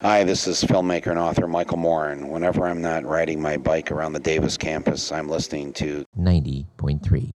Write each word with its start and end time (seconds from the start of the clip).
Hi, 0.00 0.22
this 0.22 0.46
is 0.46 0.62
filmmaker 0.62 1.08
and 1.08 1.18
author 1.18 1.48
Michael 1.48 1.78
Morin. 1.78 2.28
Whenever 2.28 2.68
I'm 2.68 2.80
not 2.80 3.04
riding 3.04 3.42
my 3.42 3.56
bike 3.56 3.90
around 3.90 4.12
the 4.12 4.20
Davis 4.20 4.56
campus, 4.56 5.10
I'm 5.10 5.28
listening 5.28 5.72
to 5.72 6.04
90.3 6.16 7.30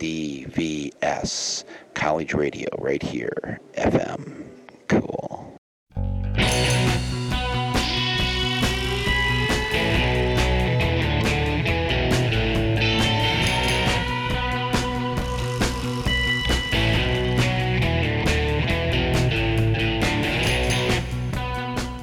KDVS 0.00 1.64
College 1.92 2.32
Radio 2.32 2.68
right 2.78 3.02
here, 3.02 3.60
FM. 3.76 4.46
Cool. 4.88 5.27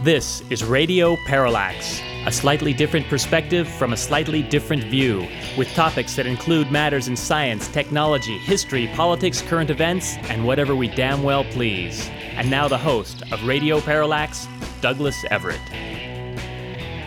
This 0.06 0.44
is 0.52 0.64
Radio 0.64 1.18
Parallax, 1.26 2.00
a 2.28 2.32
slightly 2.32 2.74
different 2.74 3.08
perspective 3.08 3.68
from 3.68 3.92
a 3.92 3.98
slightly 3.98 4.44
different 4.44 4.84
view, 4.84 5.28
with 5.58 5.68
topics 5.74 6.16
that 6.16 6.28
include 6.28 6.70
matters 6.70 7.08
in 7.08 7.16
science, 7.16 7.68
technology, 7.70 8.38
history, 8.38 8.86
politics, 8.94 9.42
current 9.42 9.72
events, 9.72 10.18
and 10.30 10.46
whatever 10.46 10.76
we 10.76 10.90
damn 10.90 11.24
well 11.24 11.44
please. 11.46 12.08
And 12.36 12.52
now 12.52 12.68
the 12.68 12.78
host 12.78 13.24
of 13.32 13.44
Radio 13.48 13.82
Parallax, 13.82 14.48
Douglas 14.80 15.26
Everett. 15.32 15.60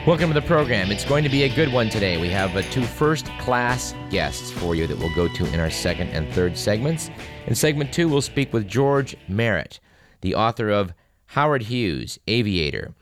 Welcome 0.04 0.30
to 0.30 0.34
the 0.34 0.44
program. 0.44 0.90
It's 0.90 1.04
going 1.04 1.22
to 1.22 1.30
be 1.30 1.44
a 1.44 1.54
good 1.54 1.72
one 1.72 1.90
today. 1.90 2.20
We 2.20 2.30
have 2.30 2.56
uh, 2.56 2.62
two 2.62 2.82
first 2.82 3.26
class 3.38 3.94
guests 4.10 4.50
for 4.50 4.74
you 4.74 4.88
that 4.88 4.98
we'll 4.98 5.14
go 5.14 5.28
to 5.28 5.46
in 5.54 5.60
our 5.60 5.70
second 5.70 6.08
and 6.08 6.28
third 6.34 6.58
segments. 6.58 7.10
In 7.46 7.54
segment 7.54 7.92
two, 7.92 8.08
we'll 8.08 8.22
speak 8.22 8.52
with 8.52 8.66
George 8.66 9.16
Marrett, 9.28 9.78
the 10.20 10.34
author 10.34 10.70
of 10.70 10.92
Howard 11.32 11.64
Hughes, 11.64 12.18
Aviator. 12.26 12.94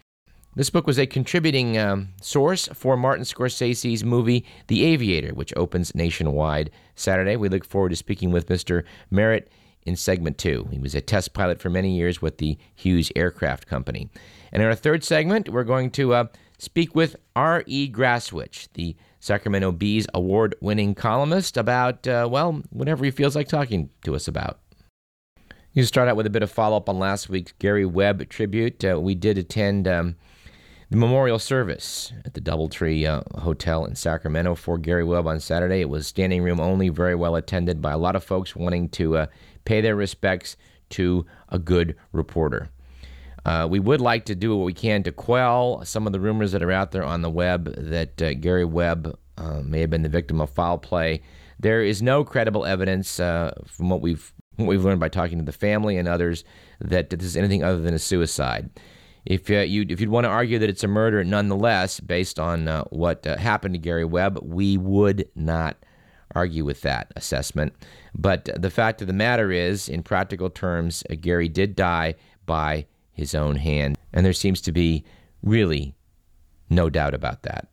This 0.57 0.69
book 0.69 0.85
was 0.85 0.99
a 0.99 1.07
contributing 1.07 1.79
um, 1.79 2.09
source 2.21 2.67
for 2.75 2.97
Martin 2.97 3.25
Scorsese's 3.25 4.03
movie 4.03 4.45
The 4.67 4.85
Aviator, 4.85 5.33
which 5.33 5.53
opens 5.57 5.95
nationwide 5.95 6.71
Saturday. 6.97 7.37
We 7.37 7.49
look 7.49 7.65
forward 7.65 7.91
to 7.91 7.97
speaking 7.97 8.33
with 8.33 8.49
Mr. 8.49 8.83
Marrett 9.13 9.49
in 9.83 9.95
segment 9.95 10.39
two. 10.39 10.67
He 10.73 10.79
was 10.81 10.97
a 10.97 11.01
test 11.01 11.35
pilot 11.35 11.61
for 11.61 11.71
many 11.71 11.97
years 11.97 12.21
with 12.21 12.39
the 12.39 12.59
Hughes 12.75 13.13
Aircraft 13.15 13.69
Company. 13.69 14.11
And 14.51 14.61
in 14.61 14.69
our 14.69 14.75
third 14.75 15.05
segment, 15.05 15.49
we're 15.49 15.63
going 15.63 15.93
to 15.93 16.15
uh, 16.15 16.25
speak 16.59 16.97
with 16.97 17.15
R.E. 17.37 17.87
Graswich, 17.89 18.69
the 18.75 18.97
Sacramento 19.21 19.71
Bee's 19.71 20.09
award 20.15 20.57
winning 20.61 20.97
columnist, 20.97 21.57
about, 21.57 22.09
uh, 22.09 22.27
well, 22.29 22.63
whatever 22.71 23.05
he 23.05 23.13
feels 23.13 23.37
like 23.37 23.47
talking 23.47 23.91
to 24.03 24.17
us 24.17 24.27
about. 24.27 24.59
You 25.77 25.85
start 25.85 26.09
out 26.09 26.17
with 26.17 26.25
a 26.25 26.31
bit 26.31 26.43
of 26.43 26.51
follow 26.51 26.79
up 26.79 26.89
on 26.89 26.99
last 26.99 27.29
week's 27.29 27.53
Gary 27.59 27.85
Webb 27.85 28.31
tribute. 28.31 28.83
Uh, 28.83 28.99
we 28.99 29.15
did 29.15 29.37
attend 29.37 29.87
um, 29.87 30.17
the 30.89 30.97
memorial 30.97 31.39
service 31.39 32.15
at 32.25 32.33
the 32.33 32.41
Doubletree 32.41 33.05
uh, 33.05 33.41
Hotel 33.41 33.85
in 33.85 33.95
Sacramento 33.95 34.55
for 34.55 34.79
Gary 34.79 35.05
Webb 35.05 35.27
on 35.27 35.39
Saturday. 35.39 35.83
It 35.83 35.91
was 35.91 36.07
standing 36.07 36.43
room 36.43 36.61
only, 36.61 36.89
very 36.89 37.15
well 37.15 37.37
attended 37.37 37.83
by 37.83 37.93
a 37.93 37.99
lot 37.99 38.17
of 38.17 38.25
folks 38.25 38.57
wanting 38.57 38.89
to 38.89 39.19
uh, 39.19 39.27
pay 39.67 39.83
their 39.83 39.95
respects 39.95 40.57
to 40.89 41.27
a 41.51 41.59
good 41.59 41.95
reporter. 42.11 42.71
Uh, 43.45 43.69
we 43.69 43.79
would 43.79 44.01
like 44.01 44.25
to 44.25 44.35
do 44.35 44.57
what 44.57 44.65
we 44.65 44.73
can 44.73 45.03
to 45.03 45.13
quell 45.13 45.85
some 45.85 46.07
of 46.07 46.15
the 46.15 46.21
rumors 46.21 46.53
that 46.53 46.63
are 46.63 46.73
out 46.73 46.93
there 46.93 47.05
on 47.05 47.21
the 47.21 47.29
web 47.29 47.67
that 47.77 48.23
uh, 48.23 48.33
Gary 48.33 48.65
Webb 48.65 49.19
uh, 49.37 49.61
may 49.61 49.83
have 49.83 49.91
been 49.91 50.05
the 50.05 50.09
victim 50.09 50.41
of 50.41 50.49
foul 50.49 50.79
play. 50.79 51.21
There 51.61 51.83
is 51.83 52.01
no 52.01 52.25
credible 52.25 52.65
evidence 52.65 53.17
from 53.17 53.91
what 53.91 54.01
we've 54.01 54.33
we've 54.59 54.85
learned 54.85 55.01
by 55.01 55.09
talking 55.09 55.39
to 55.39 55.45
the 55.45 55.53
family 55.53 55.97
and 55.97 56.09
others 56.09 56.45
that 56.81 57.11
this 57.11 57.25
is 57.25 57.37
anything 57.37 57.63
other 57.63 57.81
than 57.81 57.95
a 57.95 57.99
suicide. 57.99 58.71
If 59.25 59.51
uh, 59.51 59.59
you 59.59 59.85
if 59.89 60.01
you'd 60.01 60.11
want 60.11 60.25
to 60.25 60.31
argue 60.31 60.59
that 60.61 60.71
it's 60.71 60.85
a 60.85 60.89
murder, 60.89 61.25
nonetheless, 61.25 61.99
based 61.99 62.39
on 62.39 62.69
uh, 62.69 62.85
what 62.85 63.27
uh, 63.27 63.37
happened 63.37 63.75
to 63.75 63.79
Gary 63.79 64.05
Webb, 64.05 64.39
we 64.43 64.77
would 64.77 65.29
not 65.35 65.77
argue 66.35 66.65
with 66.65 66.83
that 66.83 67.13
assessment. 67.17 67.75
But 68.15 68.49
the 68.57 68.71
fact 68.71 69.01
of 69.01 69.09
the 69.09 69.13
matter 69.13 69.51
is, 69.51 69.89
in 69.89 70.03
practical 70.03 70.49
terms, 70.49 71.03
uh, 71.11 71.17
Gary 71.21 71.49
did 71.49 71.75
die 71.75 72.15
by 72.47 72.87
his 73.13 73.35
own 73.35 73.57
hand, 73.57 73.99
and 74.13 74.25
there 74.25 74.33
seems 74.33 74.61
to 74.63 74.73
be 74.73 75.05
really 75.43 75.97
no 76.71 76.89
doubt 76.89 77.15
about 77.15 77.43
that. 77.43 77.69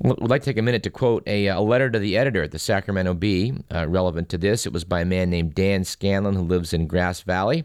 Would 0.00 0.28
like 0.28 0.42
to 0.42 0.50
take 0.50 0.58
a 0.58 0.62
minute 0.62 0.82
to 0.82 0.90
quote 0.90 1.22
a, 1.26 1.46
a 1.46 1.60
letter 1.60 1.88
to 1.88 1.98
the 1.98 2.18
editor 2.18 2.42
at 2.42 2.50
the 2.50 2.58
Sacramento 2.58 3.14
Bee 3.14 3.54
uh, 3.74 3.88
relevant 3.88 4.28
to 4.28 4.38
this. 4.38 4.66
It 4.66 4.72
was 4.72 4.84
by 4.84 5.00
a 5.00 5.06
man 5.06 5.30
named 5.30 5.54
Dan 5.54 5.84
Scanlon 5.84 6.34
who 6.34 6.42
lives 6.42 6.74
in 6.74 6.86
Grass 6.86 7.22
Valley. 7.22 7.64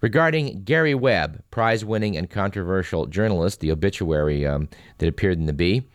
Regarding 0.00 0.62
Gary 0.62 0.94
Webb, 0.94 1.42
prize 1.50 1.84
winning 1.84 2.16
and 2.16 2.30
controversial 2.30 3.06
journalist, 3.06 3.60
the 3.60 3.70
obituary 3.70 4.46
um, 4.46 4.68
that 4.98 5.08
appeared 5.08 5.38
in 5.38 5.46
the 5.46 5.52
Bee, 5.52 5.88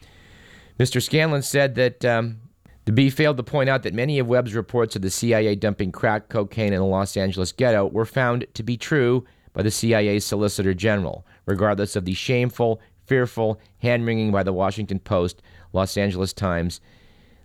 Mr. 0.79 1.01
Scanlon 1.01 1.41
said 1.41 1.75
that 1.75 2.03
um, 2.05 2.39
the 2.85 2.91
Bee 2.91 3.09
failed 3.09 3.37
to 3.37 3.43
point 3.43 3.69
out 3.69 3.83
that 3.83 3.93
many 3.93 4.19
of 4.19 4.27
Webb's 4.27 4.55
reports 4.55 4.95
of 4.95 5.01
the 5.01 5.09
CIA 5.09 5.55
dumping 5.55 5.91
crack 5.91 6.29
cocaine 6.29 6.73
in 6.73 6.79
the 6.79 6.85
Los 6.85 7.15
Angeles 7.15 7.51
ghetto 7.51 7.85
were 7.85 8.05
found 8.05 8.45
to 8.53 8.63
be 8.63 8.75
true 8.75 9.25
by 9.53 9.61
the 9.61 9.71
CIA's 9.71 10.25
Solicitor 10.25 10.73
General, 10.73 11.25
regardless 11.45 11.95
of 11.95 12.05
the 12.05 12.13
shameful 12.13 12.81
fearful 13.05 13.59
hand 13.79 14.05
wringing 14.05 14.31
by 14.31 14.43
the 14.43 14.53
Washington 14.53 14.99
Post, 14.99 15.41
Los 15.71 15.97
Angeles 15.97 16.33
Times, 16.33 16.81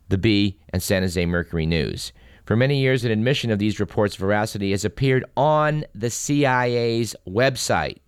The 0.09 0.19
Bee, 0.19 0.59
and 0.71 0.83
San 0.83 1.03
Jose 1.03 1.25
Mercury 1.27 1.67
News. 1.67 2.13
For 2.45 2.57
many 2.57 2.81
years, 2.81 3.05
an 3.05 3.11
admission 3.11 3.51
of 3.51 3.59
these 3.59 3.79
reports' 3.79 4.17
veracity 4.17 4.71
has 4.71 4.85
appeared 4.85 5.25
on 5.37 5.85
the 5.95 6.09
CIA's 6.09 7.15
website 7.27 7.99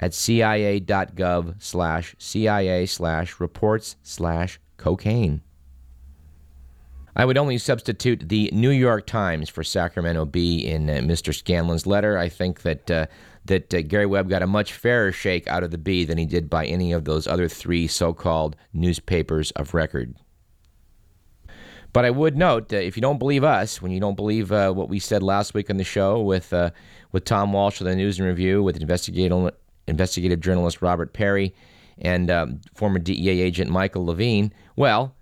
at 0.00 0.12
cia.gov 0.12 1.62
slash 1.62 2.16
cia 2.18 2.86
slash 2.86 3.38
reports 3.38 3.96
slash 4.02 4.58
cocaine. 4.76 5.42
I 7.14 7.24
would 7.24 7.36
only 7.36 7.58
substitute 7.58 8.28
the 8.28 8.48
New 8.52 8.70
York 8.70 9.06
Times 9.06 9.50
for 9.50 9.62
Sacramento 9.62 10.24
Bee 10.24 10.66
in 10.66 10.88
uh, 10.88 10.94
Mr. 10.94 11.34
Scanlon's 11.34 11.86
letter. 11.86 12.16
I 12.16 12.28
think 12.28 12.62
that 12.62 12.90
uh, 12.90 13.06
that 13.44 13.74
uh, 13.74 13.82
Gary 13.82 14.06
Webb 14.06 14.28
got 14.28 14.42
a 14.42 14.46
much 14.46 14.72
fairer 14.72 15.12
shake 15.12 15.46
out 15.48 15.62
of 15.62 15.70
the 15.70 15.78
Bee 15.78 16.04
than 16.04 16.16
he 16.16 16.24
did 16.24 16.48
by 16.48 16.64
any 16.64 16.92
of 16.92 17.04
those 17.04 17.26
other 17.26 17.48
three 17.48 17.86
so 17.86 18.14
called 18.14 18.56
newspapers 18.72 19.50
of 19.52 19.74
record. 19.74 20.14
But 21.92 22.06
I 22.06 22.10
would 22.10 22.36
note, 22.36 22.72
uh, 22.72 22.76
if 22.76 22.96
you 22.96 23.02
don't 23.02 23.18
believe 23.18 23.44
us, 23.44 23.82
when 23.82 23.92
you 23.92 24.00
don't 24.00 24.16
believe 24.16 24.50
uh, 24.50 24.72
what 24.72 24.88
we 24.88 24.98
said 24.98 25.22
last 25.22 25.52
week 25.52 25.68
on 25.68 25.76
the 25.76 25.84
show 25.84 26.20
with 26.20 26.52
uh, 26.52 26.70
with 27.12 27.24
Tom 27.24 27.52
Walsh 27.52 27.80
of 27.80 27.86
the 27.86 27.94
News 27.94 28.18
and 28.18 28.26
Review, 28.26 28.62
with 28.62 28.80
investigative 28.80 29.50
investigative 29.86 30.40
journalist 30.40 30.80
Robert 30.80 31.12
Parry, 31.12 31.54
and 31.98 32.30
um, 32.30 32.60
former 32.74 32.98
DEA 32.98 33.42
agent 33.42 33.70
Michael 33.70 34.06
Levine, 34.06 34.52
well, 34.76 35.14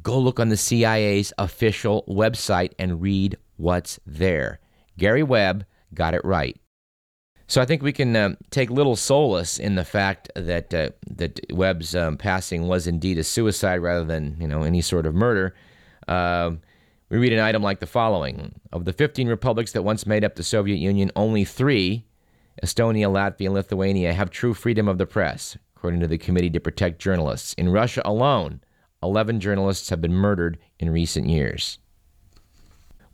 go 0.00 0.18
look 0.18 0.40
on 0.40 0.48
the 0.48 0.56
CIA's 0.56 1.32
official 1.38 2.04
website 2.08 2.72
and 2.78 3.02
read 3.02 3.36
what's 3.56 4.00
there. 4.06 4.60
Gary 4.98 5.22
Webb 5.22 5.64
got 5.94 6.14
it 6.14 6.24
right. 6.24 6.58
So 7.46 7.60
I 7.60 7.66
think 7.66 7.82
we 7.82 7.92
can 7.92 8.16
uh, 8.16 8.34
take 8.50 8.70
little 8.70 8.96
solace 8.96 9.58
in 9.58 9.74
the 9.74 9.84
fact 9.84 10.30
that 10.34 10.72
uh, 10.72 10.90
that 11.06 11.38
Webb's 11.50 11.94
um, 11.94 12.16
passing 12.16 12.66
was 12.66 12.86
indeed 12.86 13.18
a 13.18 13.24
suicide 13.24 13.78
rather 13.78 14.04
than 14.04 14.36
you 14.40 14.48
know 14.48 14.62
any 14.62 14.80
sort 14.80 15.04
of 15.04 15.14
murder. 15.14 15.54
Uh, 16.08 16.52
we 17.10 17.18
read 17.18 17.34
an 17.34 17.40
item 17.40 17.62
like 17.62 17.80
the 17.80 17.86
following: 17.86 18.54
Of 18.72 18.86
the 18.86 18.92
15 18.94 19.28
republics 19.28 19.72
that 19.72 19.82
once 19.82 20.06
made 20.06 20.24
up 20.24 20.36
the 20.36 20.42
Soviet 20.42 20.76
Union, 20.76 21.10
only 21.14 21.44
three, 21.44 22.06
Estonia, 22.62 23.10
Latvia, 23.10 23.46
and 23.46 23.54
Lithuania, 23.54 24.14
have 24.14 24.30
true 24.30 24.54
freedom 24.54 24.88
of 24.88 24.96
the 24.96 25.04
press, 25.04 25.58
according 25.76 26.00
to 26.00 26.06
the 26.06 26.16
Committee 26.16 26.48
to 26.50 26.60
Protect 26.60 26.98
Journalists. 26.98 27.52
In 27.54 27.68
Russia 27.68 28.00
alone, 28.04 28.62
11 29.02 29.40
journalists 29.40 29.90
have 29.90 30.00
been 30.00 30.14
murdered 30.14 30.58
in 30.78 30.90
recent 30.90 31.28
years. 31.28 31.78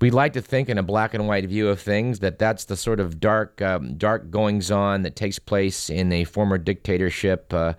We'd 0.00 0.15
like 0.15 0.32
to 0.34 0.41
think, 0.41 0.69
in 0.69 0.78
a 0.78 0.82
black 0.82 1.12
and 1.12 1.26
white 1.26 1.47
view 1.47 1.69
of 1.69 1.81
things, 1.81 2.21
that 2.21 2.38
that's 2.38 2.66
the 2.66 2.76
sort 2.76 3.00
of 3.00 3.19
dark, 3.19 3.60
um, 3.60 3.97
dark 3.97 4.31
goings 4.31 4.71
on 4.71 5.03
that 5.03 5.16
takes 5.16 5.41
place 5.41 5.91
in 5.91 6.12
a 6.12 6.22
former 6.22 6.56
dictatorship 6.56 7.52
uh, 7.52 7.75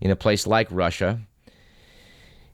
in 0.00 0.10
a 0.10 0.16
place 0.16 0.46
like 0.46 0.68
Russia, 0.70 1.18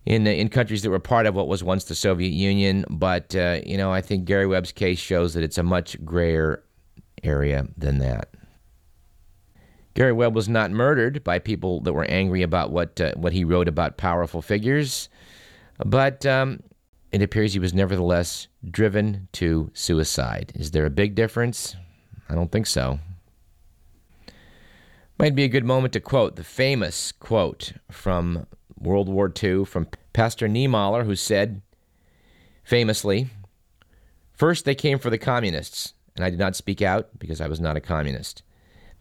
in 0.06 0.26
in 0.26 0.48
countries 0.48 0.82
that 0.82 0.90
were 0.90 0.98
part 0.98 1.26
of 1.26 1.34
what 1.34 1.48
was 1.48 1.62
once 1.62 1.84
the 1.84 1.94
Soviet 1.94 2.32
Union. 2.32 2.86
But 2.88 3.36
uh, 3.36 3.60
you 3.66 3.76
know, 3.76 3.92
I 3.92 4.00
think 4.00 4.24
Gary 4.24 4.46
Webb's 4.46 4.72
case 4.72 4.98
shows 4.98 5.34
that 5.34 5.42
it's 5.42 5.58
a 5.58 5.62
much 5.62 6.02
grayer 6.02 6.62
area 7.22 7.66
than 7.76 7.98
that. 7.98 8.30
Gary 9.94 10.12
Webb 10.12 10.34
was 10.34 10.48
not 10.48 10.70
murdered 10.70 11.24
by 11.24 11.38
people 11.38 11.80
that 11.80 11.92
were 11.92 12.04
angry 12.04 12.42
about 12.42 12.70
what 12.70 13.00
uh, 13.00 13.12
what 13.16 13.32
he 13.32 13.44
wrote 13.44 13.68
about 13.68 13.96
powerful 13.96 14.40
figures, 14.40 15.08
but 15.84 16.24
um, 16.24 16.62
it 17.12 17.22
appears 17.22 17.52
he 17.52 17.58
was 17.58 17.74
nevertheless 17.74 18.46
driven 18.70 19.28
to 19.32 19.70
suicide. 19.74 20.52
Is 20.54 20.70
there 20.70 20.86
a 20.86 20.90
big 20.90 21.14
difference? 21.14 21.76
I 22.28 22.34
don't 22.34 22.52
think 22.52 22.66
so. 22.66 23.00
Might 25.18 25.34
be 25.34 25.44
a 25.44 25.48
good 25.48 25.64
moment 25.64 25.92
to 25.94 26.00
quote 26.00 26.36
the 26.36 26.44
famous 26.44 27.12
quote 27.12 27.72
from 27.90 28.46
World 28.78 29.08
War 29.08 29.30
II 29.42 29.64
from 29.64 29.88
Pastor 30.12 30.48
Niemöller, 30.48 31.04
who 31.04 31.16
said 31.16 31.60
famously, 32.64 33.28
First 34.32 34.64
they 34.64 34.74
came 34.74 34.98
for 34.98 35.10
the 35.10 35.18
communists, 35.18 35.92
and 36.16 36.24
I 36.24 36.30
did 36.30 36.38
not 36.38 36.56
speak 36.56 36.80
out 36.80 37.18
because 37.18 37.40
I 37.40 37.48
was 37.48 37.60
not 37.60 37.76
a 37.76 37.80
communist. 37.80 38.42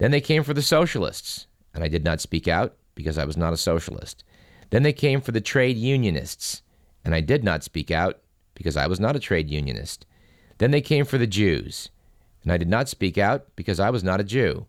Then 0.00 0.12
they 0.12 0.22
came 0.22 0.42
for 0.42 0.54
the 0.54 0.62
socialists, 0.62 1.46
and 1.74 1.84
I 1.84 1.88
did 1.88 2.04
not 2.04 2.22
speak 2.22 2.48
out 2.48 2.74
because 2.94 3.18
I 3.18 3.26
was 3.26 3.36
not 3.36 3.52
a 3.52 3.58
socialist. 3.58 4.24
Then 4.70 4.82
they 4.82 4.94
came 4.94 5.20
for 5.20 5.30
the 5.30 5.42
trade 5.42 5.76
unionists, 5.76 6.62
and 7.04 7.14
I 7.14 7.20
did 7.20 7.44
not 7.44 7.62
speak 7.62 7.90
out 7.90 8.18
because 8.54 8.78
I 8.78 8.86
was 8.86 8.98
not 8.98 9.14
a 9.14 9.20
trade 9.20 9.50
unionist. 9.50 10.06
Then 10.56 10.70
they 10.70 10.80
came 10.80 11.04
for 11.04 11.18
the 11.18 11.26
Jews, 11.26 11.90
and 12.42 12.50
I 12.50 12.56
did 12.56 12.68
not 12.68 12.88
speak 12.88 13.18
out 13.18 13.54
because 13.56 13.78
I 13.78 13.90
was 13.90 14.02
not 14.02 14.20
a 14.20 14.24
Jew. 14.24 14.66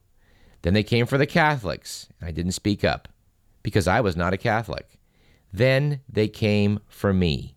Then 0.63 0.73
they 0.73 0.83
came 0.83 1.05
for 1.05 1.17
the 1.17 1.25
Catholics, 1.25 2.09
and 2.19 2.27
I 2.27 2.33
didn't 2.33 2.51
speak 2.51 2.83
up 2.83 3.07
because 3.63 3.87
I 3.87 4.01
was 4.01 4.17
not 4.17 4.33
a 4.33 4.37
Catholic. 4.37 4.99
Then 5.53 6.01
they 6.09 6.27
came 6.27 6.81
for 6.89 7.13
me, 7.13 7.55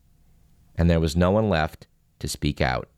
and 0.77 0.89
there 0.89 1.01
was 1.01 1.17
no 1.17 1.33
one 1.33 1.49
left 1.49 1.89
to 2.21 2.29
speak 2.29 2.61
out. 2.61 2.89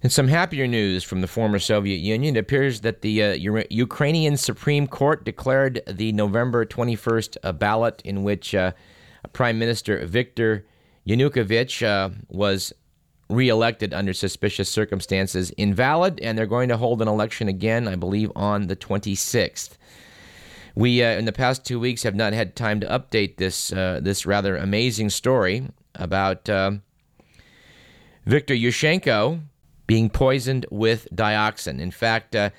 In 0.00 0.10
some 0.10 0.28
happier 0.28 0.68
news 0.68 1.02
from 1.02 1.22
the 1.22 1.26
former 1.26 1.58
Soviet 1.58 1.96
Union, 1.96 2.36
it 2.36 2.38
appears 2.38 2.82
that 2.82 3.02
the 3.02 3.20
uh, 3.20 3.32
Ukrainian 3.68 4.36
Supreme 4.36 4.86
Court 4.86 5.24
declared 5.24 5.82
the 5.88 6.12
November 6.12 6.64
21st 6.64 7.36
uh, 7.42 7.52
ballot 7.52 8.00
in 8.04 8.22
which 8.22 8.54
uh, 8.54 8.70
Prime 9.32 9.58
Minister 9.58 10.06
Viktor 10.06 10.64
Yanukovych 11.04 11.84
uh, 11.84 12.10
was 12.28 12.72
reelected 13.28 13.92
under 13.92 14.12
suspicious 14.12 14.68
circumstances 14.68 15.50
invalid, 15.56 16.20
and 16.20 16.38
they're 16.38 16.46
going 16.46 16.68
to 16.68 16.76
hold 16.76 17.02
an 17.02 17.08
election 17.08 17.48
again, 17.48 17.88
I 17.88 17.96
believe, 17.96 18.30
on 18.36 18.68
the 18.68 18.76
26th. 18.76 19.70
We, 20.76 21.02
uh, 21.02 21.18
in 21.18 21.24
the 21.24 21.32
past 21.32 21.64
two 21.64 21.80
weeks, 21.80 22.04
have 22.04 22.14
not 22.14 22.32
had 22.32 22.54
time 22.54 22.78
to 22.80 22.86
update 22.86 23.38
this 23.38 23.70
this 23.70 24.24
rather 24.24 24.56
amazing 24.56 25.10
story 25.10 25.66
about 25.96 26.46
Viktor 26.46 26.82
Yushchenko 28.54 29.40
being 29.88 30.08
poisoned 30.10 30.66
with 30.70 31.08
dioxin. 31.12 31.80
In 31.80 31.90
fact, 31.90 32.36
uh, 32.36 32.50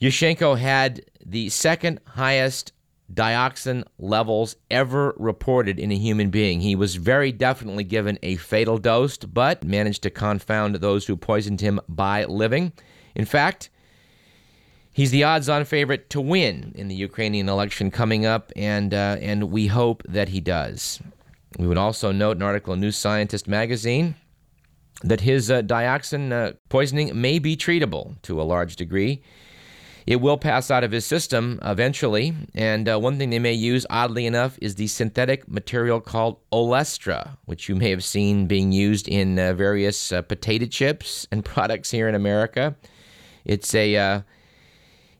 Yushchenko 0.00 0.58
had 0.58 1.04
the 1.24 1.48
second 1.50 2.00
highest 2.06 2.72
dioxin 3.12 3.84
levels 3.98 4.56
ever 4.70 5.14
reported 5.16 5.78
in 5.78 5.92
a 5.92 5.96
human 5.96 6.30
being. 6.30 6.60
He 6.60 6.74
was 6.74 6.96
very 6.96 7.30
definitely 7.30 7.84
given 7.84 8.18
a 8.22 8.36
fatal 8.36 8.78
dose, 8.78 9.18
but 9.18 9.62
managed 9.62 10.02
to 10.02 10.10
confound 10.10 10.76
those 10.76 11.06
who 11.06 11.16
poisoned 11.16 11.60
him 11.60 11.78
by 11.88 12.24
living. 12.24 12.72
In 13.14 13.26
fact, 13.26 13.70
he's 14.92 15.10
the 15.10 15.24
odds-on 15.24 15.66
favorite 15.66 16.10
to 16.10 16.20
win 16.20 16.72
in 16.74 16.88
the 16.88 16.96
Ukrainian 16.96 17.48
election 17.48 17.90
coming 17.90 18.26
up, 18.26 18.50
and 18.56 18.92
uh, 18.92 19.16
and 19.20 19.50
we 19.50 19.68
hope 19.68 20.02
that 20.08 20.30
he 20.30 20.40
does. 20.40 21.00
We 21.58 21.66
would 21.66 21.78
also 21.78 22.12
note 22.12 22.38
an 22.38 22.42
article 22.42 22.74
in 22.74 22.80
New 22.80 22.92
Scientist 22.92 23.46
magazine 23.46 24.16
that 25.02 25.20
his 25.20 25.50
uh, 25.50 25.62
dioxin 25.62 26.32
uh, 26.32 26.52
poisoning 26.68 27.18
may 27.20 27.38
be 27.38 27.56
treatable 27.56 28.20
to 28.22 28.40
a 28.40 28.44
large 28.44 28.76
degree. 28.76 29.22
It 30.06 30.20
will 30.20 30.38
pass 30.38 30.70
out 30.70 30.84
of 30.84 30.92
his 30.92 31.04
system 31.04 31.58
eventually, 31.62 32.32
and 32.54 32.88
uh, 32.88 32.96
one 32.98 33.18
thing 33.18 33.30
they 33.30 33.40
may 33.40 33.52
use, 33.52 33.84
oddly 33.90 34.24
enough, 34.24 34.56
is 34.62 34.76
the 34.76 34.86
synthetic 34.86 35.48
material 35.48 36.00
called 36.00 36.38
Olestra, 36.52 37.36
which 37.44 37.68
you 37.68 37.74
may 37.74 37.90
have 37.90 38.04
seen 38.04 38.46
being 38.46 38.70
used 38.70 39.08
in 39.08 39.36
uh, 39.36 39.52
various 39.52 40.12
uh, 40.12 40.22
potato 40.22 40.66
chips 40.66 41.26
and 41.32 41.44
products 41.44 41.90
here 41.90 42.08
in 42.08 42.14
America. 42.14 42.76
It's 43.44 43.74
a 43.74 43.96
uh, 43.96 44.20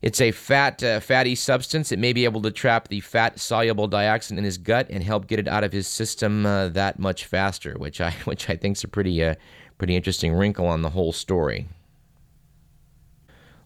it's 0.03 0.21
a 0.21 0.31
fat, 0.31 0.81
uh, 0.85 1.01
fatty 1.01 1.35
substance. 1.35 1.91
It 1.91 1.99
may 1.99 2.13
be 2.13 2.25
able 2.25 2.43
to 2.43 2.53
trap 2.53 2.87
the 2.87 3.01
fat 3.01 3.41
soluble 3.41 3.89
dioxin 3.89 4.39
in 4.39 4.45
his 4.45 4.57
gut 4.57 4.87
and 4.89 5.03
help 5.03 5.27
get 5.27 5.41
it 5.41 5.49
out 5.49 5.65
of 5.65 5.73
his 5.73 5.89
system 5.89 6.47
uh, 6.47 6.69
that 6.69 7.01
much 7.01 7.25
faster, 7.25 7.75
which 7.77 8.01
I 8.01 8.11
which 8.25 8.49
I 8.49 8.55
think 8.55 8.77
is 8.77 8.85
a 8.85 8.89
pretty 8.89 9.21
pretty 9.79 9.97
interesting 9.97 10.35
wrinkle 10.35 10.67
on 10.67 10.83
the 10.83 10.91
whole 10.91 11.13
story. 11.13 11.69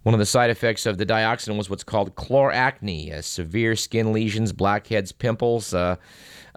One 0.03 0.15
of 0.15 0.19
the 0.19 0.27
side 0.27 0.51
effects 0.51 0.87
of 0.87 0.97
the 0.97 1.05
dioxin 1.05 1.59
was 1.59 1.69
what's 1.69 1.85
called 1.85 2.17
chloracne, 2.17 3.23
severe 3.23 3.77
skin 3.77 4.13
lesions, 4.13 4.53
blackheads, 4.53 5.13
pimples. 5.13 5.75
Uh, 5.75 5.97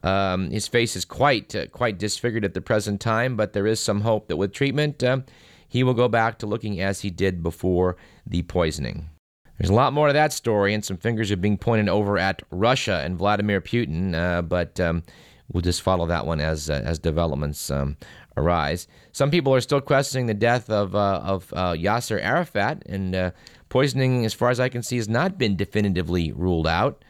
um, 0.02 0.50
his 0.50 0.68
face 0.68 0.96
is 0.96 1.04
quite 1.04 1.54
uh, 1.54 1.68
quite 1.68 1.98
disfigured 1.98 2.46
at 2.46 2.54
the 2.54 2.62
present 2.62 3.02
time, 3.02 3.36
but 3.36 3.52
there 3.54 3.68
is 3.68 3.80
some 3.80 4.02
hope 4.02 4.28
that 4.28 4.38
with 4.38 4.54
treatment, 4.54 5.04
uh, 5.04 5.20
he 5.68 5.84
will 5.84 5.94
go 5.94 6.08
back 6.08 6.38
to 6.40 6.46
looking 6.46 6.80
as 6.80 7.02
he 7.02 7.10
did 7.10 7.44
before 7.44 7.98
the 8.26 8.44
poisoning. 8.44 9.10
There's 9.58 9.70
a 9.70 9.74
lot 9.74 9.94
more 9.94 10.08
to 10.08 10.14
that 10.14 10.34
story, 10.34 10.74
and 10.74 10.84
some 10.84 10.98
fingers 10.98 11.32
are 11.32 11.38
being 11.38 11.58
pointed 11.58 11.90
over 11.90 12.18
at 12.18 12.42
Russia 12.50 13.02
and 13.04 13.18
Vladimir 13.18 13.62
Putin, 13.62 14.16
uh, 14.16 14.42
but 14.42 14.80
um, 14.80 15.04
we'll 15.52 15.62
just 15.62 15.82
follow 15.82 16.06
that 16.08 16.26
one 16.26 16.40
as 16.40 16.70
uh, 16.70 16.82
as 16.84 17.00
developments 17.00 17.70
um, 17.70 17.98
arise. 18.38 18.88
Some 19.12 19.32
people 19.32 19.54
are 19.54 19.62
still 19.62 19.82
questioning 19.82 20.28
the 20.28 20.34
death 20.34 20.70
of 20.70 20.96
uh, 20.96 21.22
of 21.24 21.54
uh, 21.54 21.74
Yasser 21.74 22.22
Arafat, 22.22 22.84
and 22.86 23.16
uh, 23.16 23.32
poisoning, 23.70 24.26
as 24.26 24.34
far 24.34 24.50
as 24.50 24.60
I 24.60 24.70
can 24.70 24.84
see, 24.84 24.98
has 24.98 25.10
not 25.10 25.38
been 25.38 25.56
definitively 25.56 26.32
ruled 26.32 26.68
out. 26.68 27.04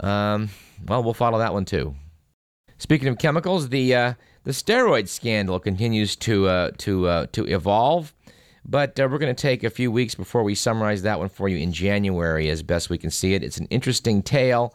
Um, 0.00 0.50
well, 0.86 1.02
we'll 1.02 1.14
follow 1.14 1.38
that 1.38 1.52
one 1.52 1.64
too. 1.64 1.94
Speaking 2.78 3.08
of 3.08 3.18
chemicals, 3.18 3.68
the 3.68 3.94
uh, 3.94 4.14
the 4.44 4.52
steroid 4.52 5.08
scandal 5.08 5.60
continues 5.60 6.16
to 6.16 6.48
uh, 6.48 6.70
to 6.78 7.06
uh, 7.06 7.26
to 7.32 7.46
evolve. 7.46 8.14
But 8.64 8.92
we're 8.96 9.18
going 9.18 9.34
to 9.34 9.42
take 9.42 9.64
a 9.64 9.70
few 9.70 9.90
weeks 9.90 10.14
before 10.14 10.44
we 10.44 10.54
summarize 10.54 11.02
that 11.02 11.18
one 11.18 11.28
for 11.28 11.48
you 11.48 11.56
in 11.56 11.72
January, 11.72 12.48
as 12.48 12.62
best 12.62 12.90
we 12.90 12.96
can 12.96 13.10
see 13.10 13.34
it. 13.34 13.42
It's 13.42 13.58
an 13.58 13.66
interesting 13.70 14.22
tale 14.22 14.72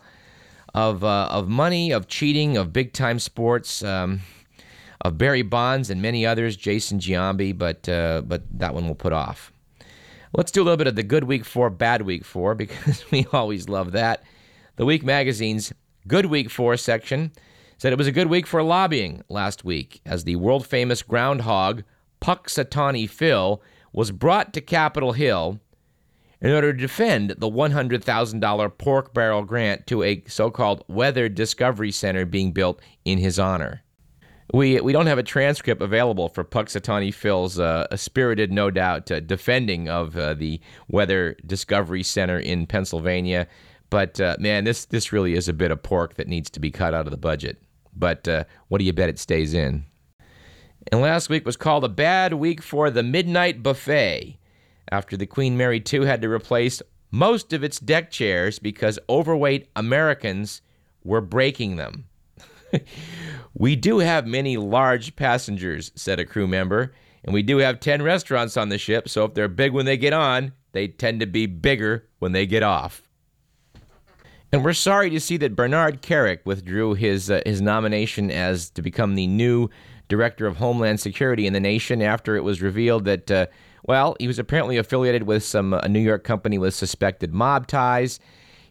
of 0.78 1.04
of 1.04 1.48
money, 1.48 1.92
of 1.92 2.08
cheating, 2.08 2.58
of 2.58 2.72
big 2.72 2.94
time 2.94 3.20
sports. 3.20 3.84
Um, 3.84 4.22
of 5.02 5.18
Barry 5.18 5.44
Bonds 5.44 5.92
and 5.92 6.02
many 6.02 6.26
others, 6.26 6.58
Jason 6.58 7.00
Giambi, 7.00 7.56
but 7.56 7.88
uh, 7.88 8.24
but 8.26 8.42
that 8.52 8.74
one 8.74 8.86
we'll 8.86 8.96
put 8.96 9.14
off. 9.14 9.52
Let's 10.36 10.52
do 10.52 10.62
a 10.62 10.66
little 10.66 10.78
bit 10.78 10.88
of 10.88 10.96
the 10.96 11.04
good 11.04 11.24
week 11.24 11.46
for, 11.46 11.70
bad 11.70 12.02
week 12.02 12.26
for, 12.26 12.56
because 12.64 13.10
we 13.12 13.26
always 13.32 13.70
love 13.70 13.92
that. 13.92 14.24
The 14.76 14.86
Week 14.86 15.04
magazine's 15.04 15.74
Good 16.08 16.28
Week 16.28 16.50
For 16.50 16.78
section 16.78 17.32
said 17.78 17.94
it 17.94 17.98
was 17.98 18.08
a 18.08 18.12
good 18.12 18.28
week 18.28 18.48
for 18.48 18.64
lobbying 18.64 19.24
last 19.30 19.64
week, 19.64 20.02
as 20.06 20.24
the 20.24 20.36
world 20.36 20.66
famous 20.66 21.04
groundhog 21.04 21.84
Punxsutawney 22.22 23.10
Phil 23.10 23.62
was 23.94 24.12
brought 24.12 24.54
to 24.54 24.62
Capitol 24.62 25.14
Hill 25.14 25.60
in 26.42 26.52
order 26.52 26.72
to 26.72 26.80
defend 26.80 27.32
the 27.32 27.50
$100,000 27.50 28.78
pork 28.78 29.14
barrel 29.14 29.44
grant 29.44 29.88
to 29.88 30.04
a 30.04 30.24
so 30.28 30.52
called 30.52 30.84
Weather 30.88 31.30
Discovery 31.30 31.92
Center 31.92 32.26
being 32.26 32.52
built 32.52 32.80
in 33.06 33.18
his 33.18 33.40
honor. 33.40 33.84
We 34.54 34.80
we 34.80 34.94
don't 34.94 35.08
have 35.08 35.18
a 35.18 35.24
transcript 35.24 35.82
available 35.82 36.30
for 36.30 36.46
Punxsutawney 36.46 37.14
Phil's 37.14 37.60
uh, 37.60 37.86
spirited, 37.98 38.50
no 38.50 38.72
doubt, 38.72 39.12
uh, 39.12 39.20
defending 39.20 39.90
of 39.90 40.16
uh, 40.16 40.36
the 40.36 40.62
Weather 40.88 41.36
Discovery 41.46 42.04
Center 42.04 42.40
in 42.40 42.66
Pennsylvania. 42.66 43.48
But 43.90 44.22
uh, 44.22 44.38
man, 44.40 44.64
this 44.64 44.86
this 44.86 45.12
really 45.12 45.34
is 45.34 45.50
a 45.50 45.54
bit 45.54 45.72
of 45.72 45.84
pork 45.84 46.16
that 46.16 46.30
needs 46.30 46.50
to 46.52 46.62
be 46.62 46.72
cut 46.72 46.94
out 46.94 47.08
of 47.08 47.12
the 47.12 47.18
budget. 47.18 47.62
But 47.94 48.26
uh, 48.28 48.46
what 48.70 48.78
do 48.78 48.86
you 48.86 48.94
bet 48.94 49.10
it 49.10 49.20
stays 49.20 49.54
in? 49.54 49.84
And 50.92 51.02
last 51.02 51.30
week 51.30 51.46
was 51.46 51.58
called 51.58 51.84
a 51.84 51.90
bad 51.90 52.34
week 52.36 52.62
for 52.62 52.90
the 52.90 53.04
Midnight 53.04 53.62
Buffet, 53.62 54.37
after 54.92 55.18
the 55.18 55.26
Queen 55.26 55.58
Mary 55.58 55.84
II 55.92 56.06
had 56.06 56.22
to 56.22 56.30
replace 56.30 56.82
most 57.12 57.54
of 57.54 57.64
its 57.64 57.80
deck 57.80 58.12
chairs 58.12 58.60
because 58.60 59.00
overweight 59.10 59.70
Americans 59.76 60.62
were 61.04 61.22
breaking 61.22 61.78
them. 61.78 62.06
we 63.54 63.76
do 63.76 64.00
have 64.00 64.28
many 64.28 64.58
large 64.58 65.16
passengers, 65.16 65.92
said 65.96 66.20
a 66.20 66.26
crew 66.26 66.48
member, 66.48 66.94
and 67.24 67.34
we 67.34 67.44
do 67.44 67.58
have 67.58 67.80
10 67.80 68.02
restaurants 68.02 68.58
on 68.58 68.70
the 68.70 68.78
ship, 68.78 69.10
so 69.10 69.26
if 69.26 69.34
they're 69.34 69.48
big 69.48 69.74
when 69.74 69.86
they 69.86 69.98
get 69.98 70.14
on, 70.14 70.52
they 70.74 70.88
tend 70.88 71.20
to 71.22 71.26
be 71.26 71.46
bigger 71.46 72.08
when 72.20 72.34
they 72.34 72.46
get 72.46 72.64
off. 72.64 73.02
And 74.52 74.64
we're 74.64 74.74
sorry 74.74 75.10
to 75.10 75.20
see 75.20 75.38
that 75.38 75.56
Bernard 75.56 76.02
Kerik 76.02 76.40
withdrew 76.46 76.94
his 76.94 77.30
uh, 77.30 77.42
his 77.46 77.62
nomination 77.62 78.32
as 78.32 78.70
to 78.72 78.82
become 78.82 79.16
the 79.16 79.28
new 79.28 79.70
director 80.08 80.48
of 80.48 80.56
Homeland 80.56 81.02
Security 81.02 81.46
in 81.48 81.54
the 81.54 81.60
nation 81.60 82.02
after 82.02 82.38
it 82.38 82.44
was 82.46 82.62
revealed 82.62 83.04
that 83.06 83.30
uh, 83.30 83.48
well, 83.88 84.16
he 84.20 84.28
was 84.28 84.38
apparently 84.38 84.78
affiliated 84.78 85.24
with 85.24 85.44
some 85.44 85.74
a 85.74 85.90
New 85.90 86.00
York 86.00 86.24
company 86.24 86.58
with 86.58 86.76
suspected 86.76 87.34
mob 87.34 87.66
ties 87.68 88.20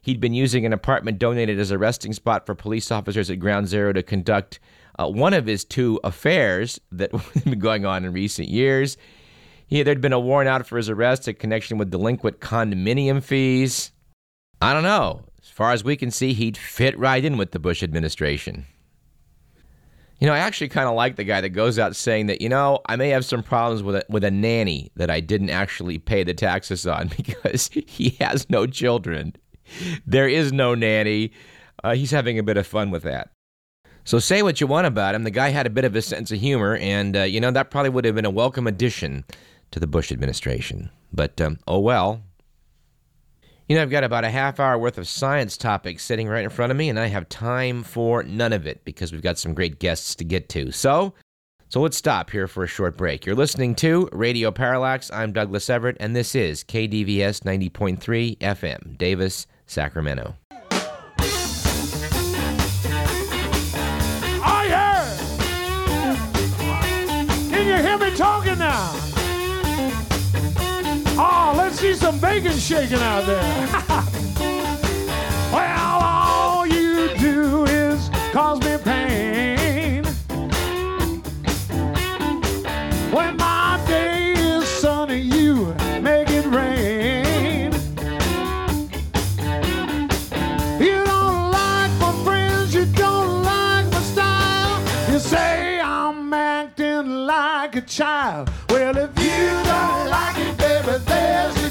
He'd 0.06 0.20
been 0.20 0.35
using 0.35 0.64
an 0.64 0.73
apartment 0.73 1.18
donated 1.18 1.58
as 1.58 1.73
a 1.73 1.78
resting 1.78 2.12
spot 2.12 2.46
for 2.46 2.54
police 2.54 2.92
officers 2.92 3.28
at 3.28 3.40
Ground 3.40 3.66
Zero 3.66 3.92
to 3.92 4.04
conduct 4.04 4.61
uh, 5.00 5.08
one 5.08 5.35
of 5.35 5.46
his 5.46 5.64
two 5.64 5.99
affairs 6.04 6.80
that 6.92 7.12
had 7.35 7.42
been 7.42 7.58
going 7.58 7.85
on 7.85 8.04
in 8.04 8.12
recent 8.12 8.46
years. 8.46 8.96
He, 9.66 9.82
there'd 9.82 10.00
been 10.00 10.12
a 10.12 10.20
warrant 10.20 10.49
out 10.49 10.64
for 10.64 10.76
his 10.76 10.88
arrest 10.88 11.26
in 11.26 11.35
connection 11.35 11.76
with 11.76 11.90
delinquent 11.90 12.38
condominium 12.38 13.20
fees. 13.20 13.90
I 14.62 14.73
don't 14.73 14.85
know. 14.85 15.25
As 15.42 15.49
far 15.49 15.73
as 15.73 15.82
we 15.82 15.96
can 15.96 16.12
see, 16.12 16.35
he'd 16.35 16.56
fit 16.56 16.96
right 16.96 17.25
in 17.25 17.37
with 17.37 17.50
the 17.50 17.58
Bush 17.58 17.82
administration. 17.82 18.66
You 20.18 20.26
know, 20.26 20.32
I 20.32 20.38
actually 20.38 20.68
kind 20.68 20.88
of 20.88 20.94
like 20.94 21.16
the 21.16 21.25
guy 21.25 21.42
that 21.42 21.50
goes 21.50 21.78
out 21.78 21.94
saying 21.94 22.26
that, 22.26 22.40
you 22.40 22.49
know, 22.49 22.80
I 22.87 22.96
may 22.96 23.11
have 23.11 23.25
some 23.25 23.42
problems 23.42 23.82
with 23.82 23.96
a, 23.96 24.04
with 24.08 24.25
a 24.25 24.30
nanny 24.30 24.90
that 24.96 25.11
I 25.11 25.20
didn't 25.20 25.50
actually 25.50 25.99
pay 25.99 26.25
the 26.25 26.32
taxes 26.32 26.87
on 26.87 27.08
because 27.16 27.68
he 27.87 28.16
has 28.20 28.49
no 28.49 28.66
children 28.66 29.35
there 30.06 30.28
is 30.28 30.52
no 30.52 30.75
nanny. 30.75 31.32
Uh, 31.82 31.94
he's 31.94 32.11
having 32.11 32.38
a 32.38 32.42
bit 32.42 32.56
of 32.56 32.66
fun 32.66 32.90
with 32.90 33.02
that. 33.02 33.30
So 34.04 34.18
say 34.18 34.42
what 34.42 34.61
you 34.61 34.66
want 34.66 34.87
about 34.87 35.14
him. 35.14 35.25
The 35.25 35.30
guy 35.30 35.49
had 35.49 35.66
a 35.66 35.70
bit 35.70 35.85
of 35.85 35.96
a 35.96 36.02
sense 36.02 36.30
of 36.30 36.38
humor, 36.38 36.76
and 36.76 37.16
uh, 37.16 37.23
you 37.23 37.40
know 37.40 37.50
that 37.50 37.70
probably 37.70 37.90
would 37.90 38.04
have 38.04 38.14
been 38.14 38.25
a 38.25 38.30
welcome 38.30 38.66
addition 38.66 39.25
to 39.73 39.80
the 39.80 39.87
Bush 39.87 40.12
administration. 40.12 40.90
But 41.12 41.40
um, 41.40 41.58
oh 41.66 41.80
well. 41.80 42.23
You 43.68 43.75
know, 43.75 43.82
I've 43.82 43.90
got 43.90 44.04
about 44.04 44.23
a 44.23 44.30
half 44.30 44.61
hour 44.61 44.78
worth 44.78 44.96
of 44.96 45.08
science 45.08 45.56
topics 45.56 46.04
sitting 46.04 46.28
right 46.28 46.44
in 46.44 46.50
front 46.50 46.70
of 46.70 46.76
me, 46.76 46.88
and 46.88 47.00
I 47.00 47.06
have 47.08 47.28
time 47.28 47.82
for 47.82 48.23
none 48.23 48.52
of 48.52 48.64
it 48.64 48.85
because 48.85 49.11
we've 49.11 49.23
got 49.23 49.38
some 49.38 49.54
great 49.54 49.80
guests 49.80 50.14
to 50.16 50.25
get 50.25 50.49
to. 50.50 50.70
So, 50.70 51.14
so 51.68 51.80
let's 51.80 51.96
stop 51.96 52.30
here 52.30 52.46
for 52.46 52.62
a 52.62 52.68
short 52.68 52.96
break. 52.96 53.26
You're 53.26 53.35
listening 53.35 53.75
to 53.76 54.08
Radio 54.12 54.52
Parallax. 54.52 55.11
I'm 55.11 55.32
Douglas 55.32 55.68
Everett, 55.68 55.96
and 55.99 56.14
this 56.14 56.37
is 56.37 56.62
KDVS 56.62 57.40
90.3 57.40 58.38
FM, 58.38 58.96
Davis, 58.99 59.49
Sacramento. 59.66 60.37
See 71.76 71.95
some 71.95 72.18
bacon 72.18 72.56
shaking 72.56 73.00
out 73.00 73.26
there. 73.26 73.42
well, 75.52 75.99
all 76.02 76.66
you 76.66 77.14
do 77.18 77.66
is 77.66 78.09
cause 78.33 78.59
me 78.61 78.78
pain. 78.78 80.02
When 83.12 83.37
my 83.37 83.78
day 83.87 84.33
is 84.33 84.64
sunny, 84.66 85.18
you 85.18 85.75
make 86.00 86.30
it 86.30 86.47
rain. 86.47 87.73
You 90.80 91.04
don't 91.04 91.50
like 91.50 91.90
my 92.00 92.12
friends, 92.25 92.75
you 92.75 92.87
don't 92.87 93.42
like 93.42 93.85
my 93.92 94.00
style. 94.00 95.12
You 95.12 95.18
say 95.18 95.78
I'm 95.80 96.33
acting 96.33 97.26
like 97.26 97.76
a 97.76 97.83
child. 97.83 98.50
Well, 98.71 98.97
if 98.97 99.11
you 99.18 99.49
don't 99.73 100.09
like 100.09 100.38
it, 100.38 100.56
baby, 100.56 101.04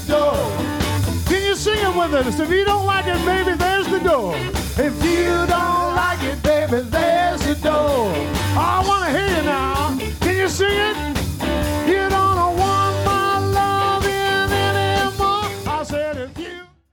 door. 0.06 0.34
Can 1.26 1.42
you 1.42 1.56
sing 1.56 1.78
it 1.78 1.96
with 1.96 2.14
us? 2.14 2.38
If 2.38 2.50
you 2.50 2.64
don't 2.64 2.86
like 2.86 3.06
it, 3.06 3.24
baby, 3.24 3.56
there's 3.56 3.88
the 3.88 3.98
door. 3.98 4.34
If 4.78 4.94
you 5.04 5.46
don't 5.46 5.94
like 5.94 6.22
it, 6.22 6.42
baby, 6.42 6.80
there's 6.88 7.44
the 7.44 7.54
door. 7.56 8.12
Oh, 8.54 8.56
I 8.56 8.84
want 8.86 9.04
to 9.04 9.18
hear 9.18 9.36
you 9.36 9.42
now. 9.42 9.98
Can 10.20 10.36
you 10.36 10.48
sing 10.48 10.70
it? 10.70 11.25